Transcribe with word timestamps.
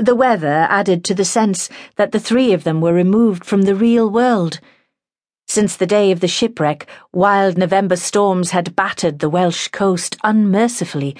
The 0.00 0.14
weather 0.14 0.68
added 0.70 1.04
to 1.06 1.14
the 1.14 1.24
sense 1.24 1.68
that 1.96 2.12
the 2.12 2.20
three 2.20 2.52
of 2.52 2.62
them 2.62 2.80
were 2.80 2.92
removed 2.92 3.44
from 3.44 3.62
the 3.62 3.74
real 3.74 4.08
world. 4.08 4.60
Since 5.48 5.76
the 5.76 5.86
day 5.86 6.12
of 6.12 6.20
the 6.20 6.28
shipwreck, 6.28 6.86
wild 7.12 7.58
November 7.58 7.96
storms 7.96 8.52
had 8.52 8.76
battered 8.76 9.18
the 9.18 9.28
Welsh 9.28 9.66
coast 9.68 10.16
unmercifully, 10.22 11.16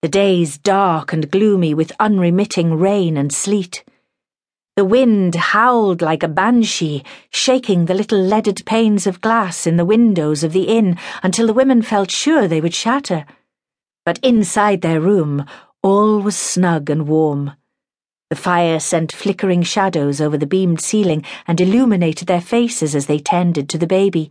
the 0.00 0.08
days 0.08 0.56
dark 0.56 1.12
and 1.12 1.30
gloomy 1.30 1.74
with 1.74 1.92
unremitting 2.00 2.72
rain 2.72 3.18
and 3.18 3.30
sleet. 3.30 3.84
The 4.76 4.86
wind 4.86 5.34
howled 5.34 6.00
like 6.00 6.22
a 6.22 6.28
banshee, 6.28 7.04
shaking 7.28 7.84
the 7.84 7.92
little 7.92 8.18
leaded 8.18 8.64
panes 8.64 9.06
of 9.06 9.20
glass 9.20 9.66
in 9.66 9.76
the 9.76 9.84
windows 9.84 10.42
of 10.42 10.54
the 10.54 10.68
inn 10.68 10.96
until 11.22 11.46
the 11.46 11.52
women 11.52 11.82
felt 11.82 12.10
sure 12.10 12.48
they 12.48 12.62
would 12.62 12.74
shatter. 12.74 13.26
But 14.06 14.18
inside 14.22 14.80
their 14.80 15.02
room, 15.02 15.44
all 15.82 16.20
was 16.20 16.34
snug 16.34 16.88
and 16.88 17.06
warm. 17.06 17.52
The 18.32 18.36
fire 18.36 18.80
sent 18.80 19.12
flickering 19.12 19.62
shadows 19.62 20.18
over 20.18 20.38
the 20.38 20.46
beamed 20.46 20.80
ceiling 20.80 21.22
and 21.46 21.60
illuminated 21.60 22.28
their 22.28 22.40
faces 22.40 22.94
as 22.94 23.04
they 23.04 23.18
tended 23.18 23.68
to 23.68 23.76
the 23.76 23.86
baby, 23.86 24.30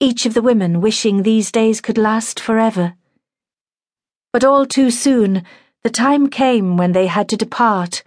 each 0.00 0.24
of 0.24 0.32
the 0.32 0.40
women 0.40 0.80
wishing 0.80 1.22
these 1.22 1.52
days 1.52 1.82
could 1.82 1.98
last 1.98 2.40
forever. 2.40 2.94
But 4.32 4.42
all 4.42 4.64
too 4.64 4.90
soon, 4.90 5.42
the 5.82 5.90
time 5.90 6.30
came 6.30 6.78
when 6.78 6.92
they 6.92 7.08
had 7.08 7.28
to 7.28 7.36
depart. 7.36 8.04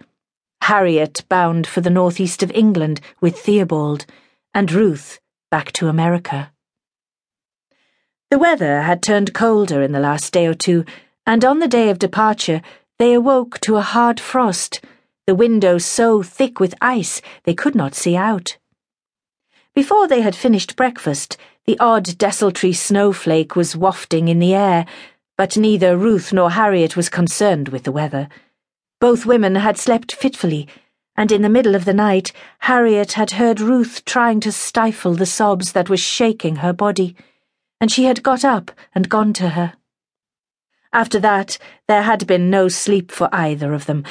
Harriet 0.62 1.22
bound 1.28 1.64
for 1.68 1.80
the 1.80 1.90
northeast 1.90 2.42
of 2.42 2.50
England 2.50 3.00
with 3.20 3.38
Theobald, 3.38 4.06
and 4.52 4.72
Ruth 4.72 5.20
back 5.48 5.70
to 5.74 5.86
America. 5.86 6.50
The 8.32 8.38
weather 8.40 8.82
had 8.82 9.00
turned 9.00 9.32
colder 9.32 9.80
in 9.80 9.92
the 9.92 10.00
last 10.00 10.32
day 10.32 10.48
or 10.48 10.54
two, 10.54 10.84
and 11.24 11.44
on 11.44 11.60
the 11.60 11.68
day 11.68 11.88
of 11.88 12.00
departure, 12.00 12.62
they 12.98 13.12
awoke 13.12 13.60
to 13.60 13.76
a 13.76 13.80
hard 13.80 14.18
frost 14.18 14.80
the 15.26 15.34
windows 15.34 15.84
so 15.84 16.22
thick 16.22 16.60
with 16.60 16.74
ice 16.80 17.22
they 17.44 17.54
could 17.54 17.74
not 17.74 17.94
see 17.94 18.14
out. 18.14 18.58
Before 19.74 20.06
they 20.06 20.20
had 20.20 20.36
finished 20.36 20.76
breakfast, 20.76 21.36
the 21.64 21.78
odd 21.78 22.18
desultory 22.18 22.74
snowflake 22.74 23.56
was 23.56 23.74
wafting 23.74 24.28
in 24.28 24.38
the 24.38 24.54
air, 24.54 24.84
but 25.38 25.56
neither 25.56 25.96
Ruth 25.96 26.32
nor 26.32 26.50
Harriet 26.50 26.96
was 26.96 27.08
concerned 27.08 27.68
with 27.70 27.84
the 27.84 27.92
weather. 27.92 28.28
Both 29.00 29.24
women 29.24 29.54
had 29.54 29.78
slept 29.78 30.12
fitfully, 30.12 30.68
and 31.16 31.32
in 31.32 31.42
the 31.42 31.48
middle 31.48 31.74
of 31.74 31.86
the 31.86 31.94
night, 31.94 32.32
Harriet 32.60 33.12
had 33.12 33.32
heard 33.32 33.60
Ruth 33.60 34.04
trying 34.04 34.40
to 34.40 34.52
stifle 34.52 35.14
the 35.14 35.26
sobs 35.26 35.72
that 35.72 35.88
were 35.88 35.96
shaking 35.96 36.56
her 36.56 36.72
body, 36.72 37.16
and 37.80 37.90
she 37.90 38.04
had 38.04 38.22
got 38.22 38.44
up 38.44 38.70
and 38.94 39.08
gone 39.08 39.32
to 39.34 39.50
her. 39.50 39.74
After 40.92 41.18
that, 41.20 41.58
there 41.88 42.02
had 42.02 42.26
been 42.26 42.50
no 42.50 42.68
sleep 42.68 43.10
for 43.10 43.28
either 43.32 43.72
of 43.72 43.86
them, 43.86 44.04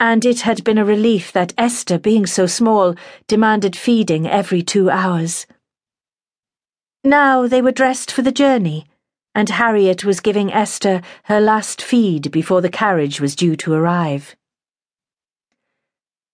and 0.00 0.24
it 0.24 0.40
had 0.40 0.64
been 0.64 0.78
a 0.78 0.84
relief 0.84 1.32
that 1.32 1.54
Esther, 1.56 1.98
being 1.98 2.26
so 2.26 2.46
small, 2.46 2.94
demanded 3.26 3.76
feeding 3.76 4.26
every 4.26 4.62
two 4.62 4.90
hours. 4.90 5.46
Now 7.02 7.46
they 7.46 7.62
were 7.62 7.72
dressed 7.72 8.10
for 8.10 8.22
the 8.22 8.32
journey, 8.32 8.86
and 9.34 9.50
Harriet 9.50 10.04
was 10.04 10.20
giving 10.20 10.52
Esther 10.52 11.02
her 11.24 11.40
last 11.40 11.82
feed 11.82 12.30
before 12.30 12.60
the 12.60 12.70
carriage 12.70 13.20
was 13.20 13.36
due 13.36 13.56
to 13.56 13.72
arrive. 13.72 14.36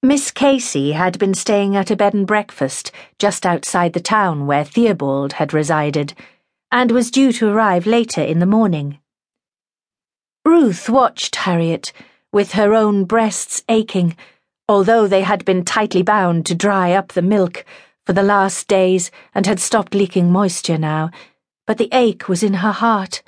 Miss 0.03 0.31
Casey 0.31 0.93
had 0.93 1.19
been 1.19 1.35
staying 1.35 1.77
at 1.77 1.91
a 1.91 1.97
bed 1.97 2.15
and 2.15 2.27
breakfast 2.27 2.91
just 3.19 3.45
outside 3.45 3.93
the 3.93 4.01
town 4.01 4.47
where 4.47 4.65
Theobald 4.65 5.35
had 5.35 5.53
resided, 5.53 6.15
and 6.73 6.91
was 6.91 7.11
due 7.11 7.33
to 7.33 7.49
arrive 7.49 7.87
later 7.87 8.23
in 8.23 8.39
the 8.39 8.47
morning. 8.47 8.99
Ruth 10.45 10.89
watched 10.89 11.37
Harriet 11.37 11.93
with 12.33 12.53
her 12.53 12.75
own 12.75 13.05
breasts 13.05 13.63
aching, 13.69 14.17
although 14.69 15.07
they 15.07 15.23
had 15.23 15.45
been 15.45 15.65
tightly 15.65 16.03
bound 16.03 16.47
to 16.47 16.55
dry 16.55 16.93
up 16.93 17.09
the 17.13 17.23
milk 17.23 17.65
for 18.07 18.13
the 18.13 18.23
last 18.23 18.69
days 18.69 19.11
and 19.35 19.47
had 19.47 19.59
stopped 19.61 19.95
leaking 19.95 20.31
moisture 20.31 20.79
now, 20.79 21.11
but 21.67 21.79
the 21.79 21.89
ache 21.93 22.29
was 22.29 22.43
in 22.43 22.55
her 22.55 22.73
heart. 22.73 23.23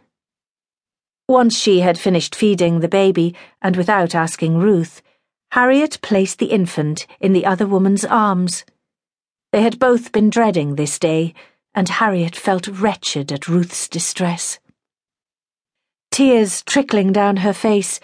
Once 1.29 1.57
she 1.57 1.81
had 1.81 1.99
finished 1.99 2.35
feeding 2.35 2.81
the 2.81 2.89
baby, 2.89 3.35
and 3.61 3.77
without 3.77 4.15
asking 4.15 4.59
Ruth, 4.59 5.03
Harriet 5.53 6.01
placed 6.03 6.39
the 6.39 6.47
infant 6.47 7.07
in 7.21 7.33
the 7.33 7.47
other 7.47 7.67
woman's 7.67 8.05
arms. 8.05 8.65
They 9.53 9.63
had 9.63 9.79
both 9.79 10.13
been 10.13 10.31
dreading 10.31 10.75
this 10.75 10.99
day, 10.99 11.35
and 11.75 11.89
Harriet 11.89 12.35
felt 12.35 12.67
wretched 12.67 13.31
at 13.31 13.49
Ruth's 13.49 13.89
distress. 13.89 14.59
Tears 16.11 16.63
trickling 16.63 17.13
down 17.13 17.39
her 17.39 17.53
face, 17.53 18.01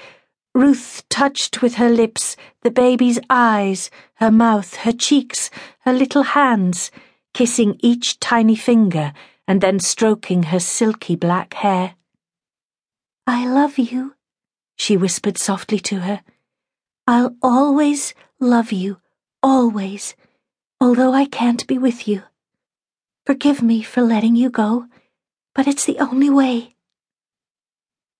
Ruth 0.58 1.04
touched 1.08 1.62
with 1.62 1.76
her 1.76 1.88
lips 1.88 2.34
the 2.62 2.70
baby's 2.72 3.20
eyes, 3.30 3.92
her 4.14 4.32
mouth, 4.32 4.74
her 4.78 4.90
cheeks, 4.90 5.50
her 5.82 5.92
little 5.92 6.24
hands, 6.24 6.90
kissing 7.32 7.76
each 7.78 8.18
tiny 8.18 8.56
finger 8.56 9.12
and 9.46 9.60
then 9.60 9.78
stroking 9.78 10.42
her 10.50 10.58
silky 10.58 11.14
black 11.14 11.54
hair. 11.54 11.94
I 13.24 13.46
love 13.46 13.78
you, 13.78 14.16
she 14.74 14.96
whispered 14.96 15.38
softly 15.38 15.78
to 15.78 16.00
her. 16.00 16.22
I'll 17.06 17.36
always 17.40 18.12
love 18.40 18.72
you, 18.72 19.00
always, 19.40 20.16
although 20.80 21.12
I 21.12 21.26
can't 21.26 21.64
be 21.68 21.78
with 21.78 22.08
you. 22.08 22.24
Forgive 23.26 23.62
me 23.62 23.84
for 23.84 24.02
letting 24.02 24.34
you 24.34 24.50
go, 24.50 24.86
but 25.54 25.68
it's 25.68 25.84
the 25.84 26.00
only 26.00 26.30
way. 26.30 26.74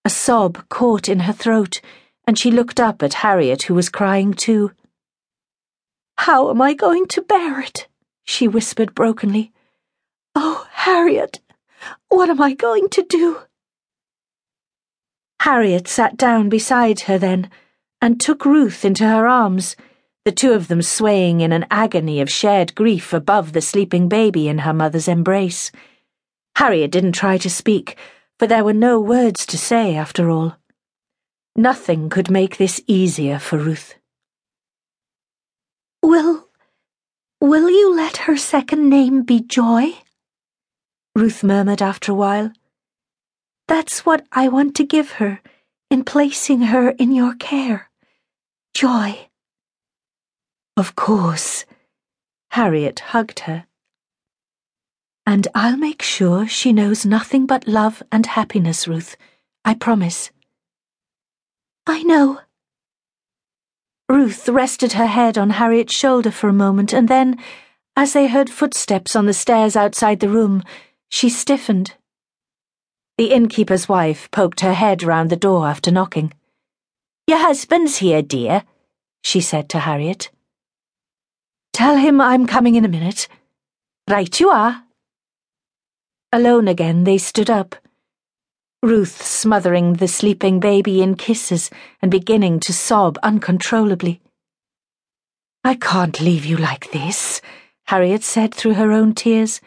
A 0.04 0.08
sob 0.10 0.68
caught 0.68 1.08
in 1.08 1.26
her 1.26 1.32
throat 1.32 1.80
and 2.28 2.38
she 2.38 2.50
looked 2.50 2.78
up 2.78 3.02
at 3.02 3.24
Harriet, 3.24 3.62
who 3.62 3.74
was 3.74 3.88
crying 3.88 4.34
too. 4.34 4.70
How 6.18 6.50
am 6.50 6.60
I 6.60 6.74
going 6.74 7.06
to 7.06 7.22
bear 7.22 7.58
it? 7.58 7.88
she 8.22 8.46
whispered 8.46 8.94
brokenly. 8.94 9.50
Oh, 10.34 10.68
Harriet, 10.72 11.40
what 12.10 12.28
am 12.28 12.42
I 12.42 12.52
going 12.52 12.90
to 12.90 13.02
do? 13.02 13.38
Harriet 15.40 15.88
sat 15.88 16.18
down 16.18 16.50
beside 16.50 17.00
her 17.08 17.16
then 17.16 17.50
and 18.02 18.20
took 18.20 18.44
Ruth 18.44 18.84
into 18.84 19.08
her 19.08 19.26
arms, 19.26 19.74
the 20.26 20.30
two 20.30 20.52
of 20.52 20.68
them 20.68 20.82
swaying 20.82 21.40
in 21.40 21.50
an 21.50 21.64
agony 21.70 22.20
of 22.20 22.28
shared 22.30 22.74
grief 22.74 23.14
above 23.14 23.54
the 23.54 23.62
sleeping 23.62 24.06
baby 24.06 24.48
in 24.48 24.58
her 24.58 24.74
mother's 24.74 25.08
embrace. 25.08 25.72
Harriet 26.56 26.90
didn't 26.90 27.12
try 27.12 27.38
to 27.38 27.48
speak, 27.48 27.96
for 28.38 28.46
there 28.46 28.64
were 28.64 28.74
no 28.74 29.00
words 29.00 29.46
to 29.46 29.56
say 29.56 29.96
after 29.96 30.28
all. 30.28 30.58
Nothing 31.58 32.08
could 32.08 32.30
make 32.30 32.56
this 32.56 32.80
easier 32.86 33.40
for 33.40 33.58
Ruth. 33.58 33.96
Will. 36.04 36.46
will 37.40 37.68
you 37.68 37.96
let 37.96 38.28
her 38.28 38.36
second 38.36 38.88
name 38.88 39.24
be 39.24 39.40
Joy? 39.40 39.94
Ruth 41.16 41.42
murmured 41.42 41.82
after 41.82 42.12
a 42.12 42.14
while. 42.14 42.52
That's 43.66 44.06
what 44.06 44.24
I 44.30 44.46
want 44.46 44.76
to 44.76 44.84
give 44.84 45.18
her 45.18 45.40
in 45.90 46.04
placing 46.04 46.60
her 46.70 46.90
in 46.90 47.10
your 47.10 47.34
care. 47.34 47.90
Joy. 48.72 49.26
Of 50.76 50.94
course. 50.94 51.64
Harriet 52.52 53.00
hugged 53.00 53.40
her. 53.40 53.66
And 55.26 55.48
I'll 55.56 55.76
make 55.76 56.02
sure 56.02 56.46
she 56.46 56.72
knows 56.72 57.04
nothing 57.04 57.46
but 57.46 57.66
love 57.66 58.00
and 58.12 58.26
happiness, 58.26 58.86
Ruth. 58.86 59.16
I 59.64 59.74
promise. 59.74 60.30
I 61.88 62.02
know. 62.02 62.40
Ruth 64.10 64.46
rested 64.46 64.92
her 64.92 65.06
head 65.06 65.38
on 65.38 65.50
Harriet's 65.50 65.94
shoulder 65.94 66.30
for 66.30 66.48
a 66.48 66.52
moment, 66.52 66.92
and 66.92 67.08
then, 67.08 67.38
as 67.96 68.12
they 68.12 68.26
heard 68.26 68.50
footsteps 68.50 69.16
on 69.16 69.24
the 69.24 69.32
stairs 69.32 69.74
outside 69.74 70.20
the 70.20 70.28
room, 70.28 70.62
she 71.08 71.30
stiffened. 71.30 71.94
The 73.16 73.32
innkeeper's 73.32 73.88
wife 73.88 74.30
poked 74.30 74.60
her 74.60 74.74
head 74.74 75.02
round 75.02 75.30
the 75.30 75.36
door 75.36 75.66
after 75.66 75.90
knocking. 75.90 76.34
Your 77.26 77.38
husband's 77.38 77.96
here, 77.96 78.20
dear, 78.22 78.64
she 79.22 79.40
said 79.40 79.70
to 79.70 79.80
Harriet. 79.80 80.30
Tell 81.72 81.96
him 81.96 82.20
I'm 82.20 82.46
coming 82.46 82.74
in 82.74 82.84
a 82.84 82.88
minute. 82.88 83.28
Right 84.08 84.38
you 84.38 84.50
are. 84.50 84.84
Alone 86.32 86.68
again, 86.68 87.04
they 87.04 87.16
stood 87.16 87.48
up. 87.48 87.76
Ruth 88.82 89.26
smothering 89.26 89.94
the 89.94 90.06
sleeping 90.06 90.60
baby 90.60 91.02
in 91.02 91.16
kisses 91.16 91.68
and 92.00 92.12
beginning 92.12 92.60
to 92.60 92.72
sob 92.72 93.18
uncontrollably. 93.24 94.20
I 95.64 95.74
can't 95.74 96.20
leave 96.20 96.44
you 96.44 96.56
like 96.56 96.92
this, 96.92 97.40
Harriet 97.86 98.22
said 98.22 98.54
through 98.54 98.74
her 98.74 98.92
own 98.92 99.14
tears. 99.14 99.60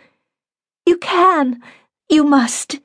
You 0.86 0.98
can. 0.98 1.62
You 2.08 2.24
must. 2.24 2.80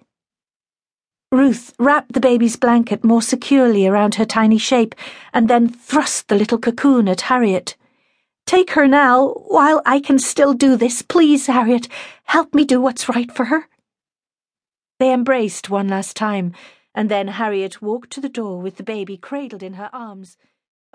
Ruth 1.31 1.73
wrapped 1.79 2.13
the 2.13 2.21
baby's 2.21 2.57
blanket 2.57 3.05
more 3.05 3.23
securely 3.23 3.87
around 3.87 4.17
her 4.17 4.25
tiny 4.25 4.59
shape 4.59 4.97
and 5.33 5.47
then 5.47 5.69
thrust 5.69 6.27
the 6.27 6.35
little 6.35 6.59
cocoon 6.59 7.09
at 7.09 7.23
Harriet. 7.23 7.77
Take 8.47 8.71
her 8.71 8.89
now, 8.89 9.29
while 9.47 9.81
I 9.87 10.01
can 10.01 10.19
still 10.19 10.55
do 10.55 10.77
this. 10.77 11.03
Please, 11.03 11.47
Harriet, 11.47 11.87
help 12.25 12.53
me 12.53 12.65
do 12.65 12.81
what's 12.81 13.09
right 13.09 13.31
for 13.31 13.45
her. 13.45 13.69
They 14.99 15.13
embraced 15.13 15.69
one 15.69 15.89
last 15.89 16.17
time, 16.17 16.53
and 16.95 17.11
then 17.11 17.29
Harriet 17.29 17.83
walked 17.83 18.11
to 18.13 18.21
the 18.21 18.29
door 18.29 18.61
with 18.61 18.77
the 18.77 18.83
baby 18.83 19.17
cradled 19.17 19.63
in 19.63 19.75
her 19.75 19.91
arms. 19.93 20.39